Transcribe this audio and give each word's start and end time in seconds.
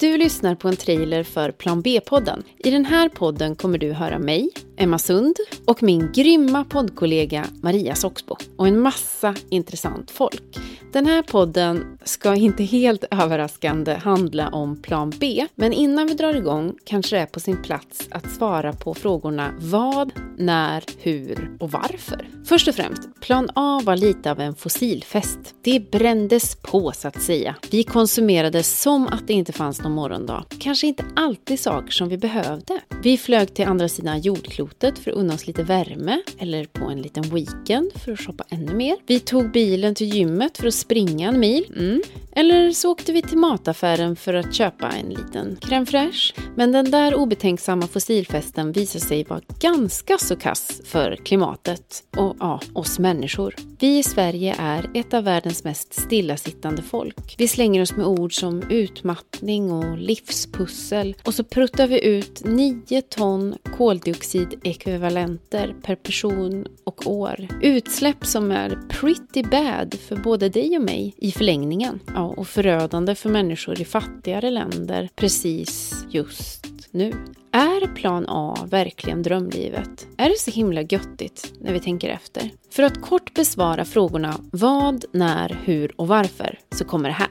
Du 0.00 0.18
lyssnar 0.18 0.54
på 0.54 0.68
en 0.68 0.76
trailer 0.76 1.22
för 1.22 1.52
Plan 1.52 1.82
B-podden. 1.82 2.42
I 2.58 2.70
den 2.70 2.84
här 2.84 3.08
podden 3.08 3.56
kommer 3.56 3.78
du 3.78 3.92
höra 3.92 4.18
mig, 4.18 4.50
Emma 4.76 4.98
Sund 4.98 5.36
och 5.66 5.82
min 5.82 6.12
grymma 6.12 6.64
poddkollega 6.64 7.44
Maria 7.62 7.94
Soxbo 7.94 8.36
och 8.56 8.68
en 8.68 8.80
massa 8.80 9.34
intressant 9.50 10.10
folk. 10.10 10.58
Den 10.92 11.06
här 11.06 11.22
podden 11.22 11.98
ska 12.04 12.34
inte 12.34 12.64
helt 12.64 13.04
överraskande 13.10 13.94
handla 13.94 14.48
om 14.48 14.82
Plan 14.82 15.12
B, 15.20 15.46
men 15.54 15.72
innan 15.72 16.06
vi 16.06 16.14
drar 16.14 16.34
igång 16.34 16.74
kanske 16.84 17.16
det 17.16 17.22
är 17.22 17.26
på 17.26 17.40
sin 17.40 17.62
plats 17.62 18.08
att 18.10 18.30
svara 18.30 18.72
på 18.72 18.94
frågorna 18.94 19.54
vad, 19.60 20.12
när, 20.38 20.84
hur 20.98 21.56
och 21.60 21.70
varför. 21.70 22.28
Först 22.44 22.68
och 22.68 22.74
främst, 22.74 23.20
Plan 23.20 23.50
A 23.54 23.80
var 23.84 23.96
lite 23.96 24.30
av 24.30 24.40
en 24.40 24.54
fossilfest. 24.54 25.54
Det 25.62 25.90
brändes 25.90 26.56
på 26.56 26.92
så 26.92 27.08
att 27.08 27.22
säga. 27.22 27.54
Vi 27.70 27.84
konsumerade 27.84 28.62
som 28.62 29.06
att 29.06 29.26
det 29.26 29.32
inte 29.32 29.52
fanns 29.52 29.82
någon 29.82 29.92
morgondag. 29.92 30.44
Kanske 30.58 30.86
inte 30.86 31.04
alltid 31.16 31.60
saker 31.60 31.90
som 31.90 32.08
vi 32.08 32.18
behövde. 32.18 32.80
Vi 33.02 33.16
flög 33.16 33.54
till 33.54 33.64
andra 33.64 33.88
sidan 33.88 34.20
jordklotet 34.20 34.98
för 34.98 35.10
att 35.10 35.16
unna 35.16 35.34
oss 35.34 35.46
lite 35.46 35.62
värme 35.62 36.22
eller 36.38 36.64
på 36.64 36.84
en 36.84 37.02
liten 37.02 37.22
weekend 37.22 37.92
för 37.94 38.12
att 38.12 38.20
shoppa 38.20 38.44
ännu 38.48 38.74
mer. 38.74 38.96
Vi 39.06 39.20
tog 39.20 39.52
bilen 39.52 39.94
till 39.94 40.14
gymmet 40.14 40.58
för 40.58 40.66
att 40.66 40.74
springa 40.74 41.28
en 41.28 41.40
mil. 41.40 41.64
Mm. 41.76 42.02
Eller 42.32 42.70
så 42.70 42.90
åkte 42.90 43.12
vi 43.12 43.22
till 43.22 43.38
mataffären 43.38 44.16
för 44.16 44.34
att 44.34 44.54
köpa 44.54 44.88
en 44.88 45.08
liten 45.08 45.56
crème 45.60 45.86
fraîche. 45.86 46.34
Men 46.56 46.72
den 46.72 46.90
där 46.90 47.14
obetänksamma 47.14 47.86
fossilfesten 47.86 48.72
visade 48.72 49.04
sig 49.04 49.24
vara 49.24 49.40
ganska 49.60 50.18
så 50.18 50.36
kass 50.36 50.80
för 50.84 51.16
klimatet 51.16 52.04
och 52.16 52.36
ja, 52.40 52.60
oss 52.72 52.98
människor. 52.98 53.54
Vi 53.80 53.98
i 53.98 54.02
Sverige 54.02 54.54
är 54.58 54.90
ett 54.94 55.14
av 55.14 55.24
världens 55.24 55.64
mest 55.64 55.94
stillasittande 55.94 56.82
folk. 56.82 57.34
Vi 57.38 57.48
slänger 57.48 57.82
oss 57.82 57.96
med 57.96 58.06
ord 58.06 58.40
som 58.40 58.62
utmattning 58.70 59.72
och 59.72 59.98
livspussel 59.98 61.16
och 61.24 61.34
så 61.34 61.44
pruttar 61.44 61.86
vi 61.86 62.04
ut 62.04 62.42
9 62.44 63.02
ton 63.02 63.54
koldioxidekvivalenter 63.76 65.74
per 65.82 65.94
person 65.94 66.66
och 66.84 67.06
år. 67.06 67.48
Utsläpp 67.62 68.26
som 68.26 68.50
är 68.50 68.78
pretty 68.88 69.42
bad 69.42 69.94
för 70.08 70.16
både 70.16 70.48
dig 70.48 70.76
och 70.76 70.82
mig 70.82 71.14
i 71.18 71.32
förlängningen. 71.32 72.00
Ja, 72.14 72.27
och 72.28 72.48
förödande 72.48 73.14
för 73.14 73.28
människor 73.28 73.80
i 73.80 73.84
fattigare 73.84 74.50
länder 74.50 75.08
precis 75.16 75.94
just 76.10 76.66
nu. 76.90 77.12
Är 77.52 77.94
plan 77.94 78.24
A 78.28 78.66
verkligen 78.70 79.22
drömlivet? 79.22 80.06
Är 80.18 80.28
det 80.28 80.38
så 80.38 80.50
himla 80.50 80.82
göttigt 80.82 81.52
när 81.60 81.72
vi 81.72 81.80
tänker 81.80 82.08
efter? 82.08 82.50
För 82.70 82.82
att 82.82 83.02
kort 83.02 83.34
besvara 83.34 83.84
frågorna 83.84 84.34
vad, 84.52 85.04
när, 85.12 85.58
hur 85.64 86.00
och 86.00 86.08
varför 86.08 86.58
så 86.74 86.84
kommer 86.84 87.08
det 87.08 87.14
här. 87.14 87.30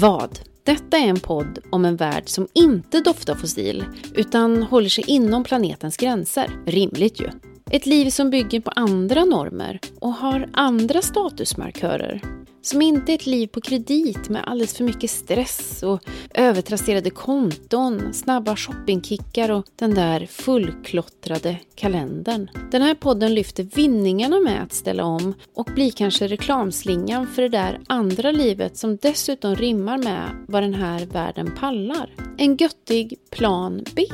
Vad? 0.00 0.38
Detta 0.64 0.96
är 0.96 1.06
en 1.06 1.20
podd 1.20 1.58
om 1.70 1.84
en 1.84 1.96
värld 1.96 2.22
som 2.26 2.48
inte 2.52 3.00
doftar 3.00 3.34
fossil 3.34 3.84
utan 4.14 4.62
håller 4.62 4.88
sig 4.88 5.04
inom 5.06 5.44
planetens 5.44 5.96
gränser. 5.96 6.50
Rimligt 6.66 7.20
ju. 7.20 7.28
Ett 7.70 7.86
liv 7.86 8.10
som 8.10 8.30
bygger 8.30 8.60
på 8.60 8.70
andra 8.70 9.24
normer 9.24 9.80
och 10.00 10.12
har 10.12 10.48
andra 10.52 11.02
statusmarkörer. 11.02 12.41
Som 12.62 12.82
inte 12.82 13.12
är 13.12 13.14
ett 13.14 13.26
liv 13.26 13.46
på 13.46 13.60
kredit 13.60 14.28
med 14.28 14.42
alldeles 14.46 14.76
för 14.76 14.84
mycket 14.84 15.10
stress 15.10 15.82
och 15.82 16.00
övertrasserade 16.34 17.10
konton, 17.10 18.14
snabba 18.14 18.56
shoppingkickar 18.56 19.50
och 19.50 19.66
den 19.76 19.94
där 19.94 20.26
fullklottrade 20.26 21.56
kalendern. 21.74 22.50
Den 22.70 22.82
här 22.82 22.94
podden 22.94 23.34
lyfter 23.34 23.62
vinningarna 23.62 24.40
med 24.40 24.62
att 24.62 24.72
ställa 24.72 25.04
om 25.04 25.34
och 25.54 25.70
blir 25.74 25.90
kanske 25.90 26.28
reklamslingan 26.28 27.26
för 27.26 27.42
det 27.42 27.48
där 27.48 27.80
andra 27.86 28.30
livet 28.30 28.76
som 28.76 28.96
dessutom 28.96 29.56
rimmar 29.56 29.98
med 29.98 30.44
vad 30.48 30.62
den 30.62 30.74
här 30.74 31.06
världen 31.06 31.54
pallar. 31.60 32.14
En 32.38 32.56
göttig 32.56 33.14
plan 33.30 33.84
B. 33.94 34.06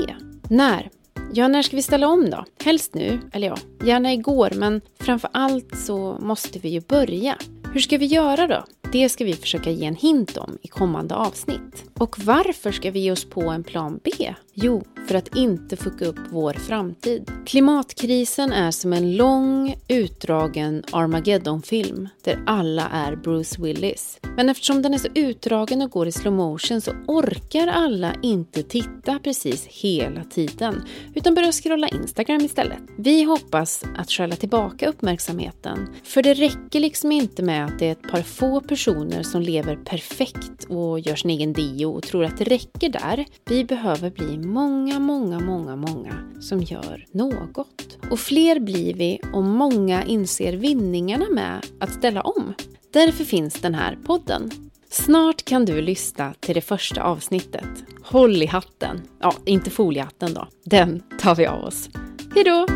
När? 0.48 0.91
Ja, 1.32 1.48
när 1.48 1.62
ska 1.62 1.76
vi 1.76 1.82
ställa 1.82 2.08
om 2.08 2.31
då? 2.31 2.44
Helst 2.64 2.94
nu, 2.94 3.20
eller 3.32 3.48
ja, 3.48 3.56
gärna 3.84 4.12
igår, 4.12 4.53
men 4.54 4.81
framför 5.00 5.31
allt 5.32 5.76
så 5.76 6.19
måste 6.20 6.58
vi 6.58 6.69
ju 6.69 6.81
börja. 6.81 7.37
Hur 7.72 7.80
ska 7.80 7.98
vi 7.98 8.06
göra 8.06 8.46
då? 8.46 8.64
Det 8.93 9.09
ska 9.09 9.25
vi 9.25 9.32
försöka 9.32 9.71
ge 9.71 9.87
en 9.87 9.97
hint 9.97 10.37
om 10.37 10.59
i 10.62 10.69
kommande 10.69 11.15
avsnitt. 11.15 11.84
Och 11.94 12.19
varför 12.19 12.72
ska 12.72 12.91
vi 12.91 13.00
ge 13.00 13.12
oss 13.12 13.25
på 13.25 13.41
en 13.43 13.65
plan 13.65 14.00
B? 14.04 14.34
Jo, 14.54 14.82
för 15.09 15.15
att 15.15 15.37
inte 15.37 15.76
fucka 15.76 16.04
upp 16.04 16.19
vår 16.31 16.53
framtid. 16.53 17.31
Klimatkrisen 17.47 18.53
är 18.53 18.71
som 18.71 18.93
en 18.93 19.16
lång, 19.16 19.76
utdragen 19.88 20.82
Armageddon-film 20.93 22.09
där 22.25 22.43
alla 22.47 22.88
är 22.88 23.16
Bruce 23.16 23.62
Willis. 23.62 24.19
Men 24.37 24.49
eftersom 24.49 24.82
den 24.82 24.94
är 24.94 24.99
så 24.99 25.09
utdragen 25.15 25.82
och 25.82 25.91
går 25.91 26.09
i 26.09 26.12
slow 26.12 26.34
motion 26.34 26.81
så 26.81 26.93
orkar 27.06 27.66
alla 27.66 28.15
inte 28.22 28.62
titta 28.62 29.19
precis 29.19 29.66
hela 29.66 30.25
tiden 30.25 30.84
utan 31.15 31.34
börjar 31.34 31.53
scrolla 31.53 31.88
Instagram 31.88 32.41
istället. 32.41 32.78
Vi 32.99 33.22
hoppas 33.22 33.84
att 33.97 34.10
skälla 34.10 34.37
tillbaka 34.37 34.88
uppmärksamheten 34.88 35.88
för 36.05 36.22
det 36.22 36.34
räcker 36.34 36.81
liksom 36.81 37.12
inte 37.12 37.43
med 37.43 37.65
att 37.65 37.78
det 37.78 37.87
är 37.87 37.93
ett 37.93 38.10
par 38.10 38.22
få 38.22 38.60
personer 38.60 38.77
personer 38.78 39.22
som 39.22 39.42
lever 39.42 39.76
perfekt 39.76 40.64
och 40.68 41.00
gör 41.00 41.16
sin 41.16 41.30
egen 41.30 41.52
dio 41.52 41.86
och 41.86 42.02
tror 42.02 42.24
att 42.24 42.38
det 42.38 42.44
räcker 42.44 42.88
där. 42.88 43.24
Vi 43.44 43.64
behöver 43.64 44.10
bli 44.10 44.38
många, 44.38 44.98
många, 44.98 45.40
många, 45.40 45.76
många 45.76 46.14
som 46.40 46.62
gör 46.62 47.04
något. 47.12 47.98
Och 48.10 48.18
fler 48.18 48.60
blir 48.60 48.94
vi 48.94 49.20
om 49.32 49.50
många 49.50 50.04
inser 50.04 50.52
vinningarna 50.52 51.26
med 51.30 51.66
att 51.80 51.92
ställa 51.92 52.20
om. 52.22 52.54
Därför 52.92 53.24
finns 53.24 53.54
den 53.54 53.74
här 53.74 53.98
podden. 54.06 54.50
Snart 54.90 55.44
kan 55.44 55.64
du 55.64 55.82
lyssna 55.82 56.34
till 56.40 56.54
det 56.54 56.60
första 56.60 57.02
avsnittet. 57.02 57.68
Håll 58.02 58.42
i 58.42 58.46
hatten. 58.46 59.02
Ja, 59.20 59.34
inte 59.44 59.70
foliehatten 59.70 60.34
då. 60.34 60.48
Den 60.64 61.02
tar 61.20 61.34
vi 61.34 61.46
av 61.46 61.64
oss. 61.64 61.88
Hejdå! 62.34 62.66